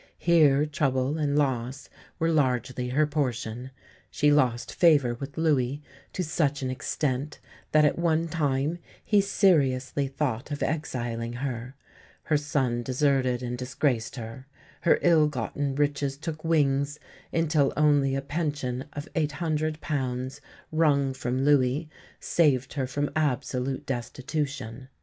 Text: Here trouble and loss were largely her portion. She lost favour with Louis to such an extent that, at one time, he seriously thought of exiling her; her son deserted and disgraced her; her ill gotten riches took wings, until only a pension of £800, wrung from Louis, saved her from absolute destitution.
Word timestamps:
Here 0.17 0.65
trouble 0.65 1.19
and 1.19 1.37
loss 1.37 1.87
were 2.17 2.31
largely 2.31 2.89
her 2.89 3.05
portion. 3.05 3.69
She 4.09 4.31
lost 4.31 4.73
favour 4.73 5.13
with 5.13 5.37
Louis 5.37 5.83
to 6.13 6.23
such 6.23 6.63
an 6.63 6.71
extent 6.71 7.39
that, 7.71 7.85
at 7.85 7.99
one 7.99 8.27
time, 8.27 8.79
he 9.05 9.21
seriously 9.21 10.07
thought 10.07 10.49
of 10.49 10.63
exiling 10.63 11.33
her; 11.33 11.75
her 12.23 12.37
son 12.37 12.81
deserted 12.81 13.43
and 13.43 13.55
disgraced 13.55 14.15
her; 14.15 14.47
her 14.81 14.97
ill 15.03 15.27
gotten 15.27 15.75
riches 15.75 16.17
took 16.17 16.43
wings, 16.43 16.99
until 17.31 17.71
only 17.77 18.15
a 18.15 18.21
pension 18.23 18.85
of 18.93 19.07
£800, 19.13 20.39
wrung 20.71 21.13
from 21.13 21.45
Louis, 21.45 21.91
saved 22.19 22.73
her 22.73 22.87
from 22.87 23.11
absolute 23.15 23.85
destitution. 23.85 24.87